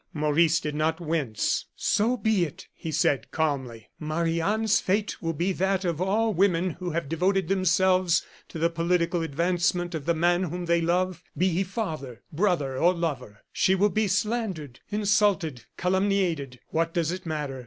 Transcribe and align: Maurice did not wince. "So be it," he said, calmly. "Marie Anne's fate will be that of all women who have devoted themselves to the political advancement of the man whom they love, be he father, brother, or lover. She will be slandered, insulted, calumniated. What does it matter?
Maurice 0.15 0.59
did 0.59 0.73
not 0.73 0.99
wince. 0.99 1.65
"So 1.75 2.17
be 2.17 2.43
it," 2.43 2.67
he 2.73 2.91
said, 2.91 3.29
calmly. 3.29 3.91
"Marie 3.99 4.41
Anne's 4.41 4.79
fate 4.79 5.21
will 5.21 5.33
be 5.33 5.51
that 5.51 5.85
of 5.85 6.01
all 6.01 6.33
women 6.33 6.71
who 6.71 6.89
have 6.89 7.07
devoted 7.07 7.47
themselves 7.49 8.25
to 8.49 8.57
the 8.57 8.71
political 8.71 9.21
advancement 9.21 9.93
of 9.93 10.07
the 10.07 10.15
man 10.15 10.41
whom 10.45 10.65
they 10.65 10.81
love, 10.81 11.21
be 11.37 11.49
he 11.49 11.63
father, 11.63 12.23
brother, 12.31 12.79
or 12.79 12.95
lover. 12.95 13.41
She 13.53 13.75
will 13.75 13.89
be 13.91 14.07
slandered, 14.07 14.79
insulted, 14.89 15.65
calumniated. 15.77 16.61
What 16.69 16.95
does 16.95 17.11
it 17.11 17.27
matter? 17.27 17.59